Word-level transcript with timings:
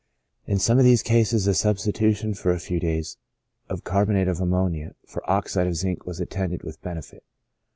In 0.47 0.57
some 0.57 0.79
of 0.79 0.83
these 0.83 1.03
cases, 1.03 1.45
the 1.45 1.53
substitution, 1.53 2.33
for 2.33 2.49
a 2.49 2.59
few 2.59 2.79
days, 2.79 3.17
of 3.69 3.83
carbonate 3.83 4.27
of 4.27 4.39
ammonia 4.41 4.95
for 5.05 5.21
oxide 5.29 5.67
of 5.67 5.75
zinc 5.75 6.07
was 6.07 6.19
attended 6.19 6.63
with 6.63 6.81
benefit. 6.81 7.23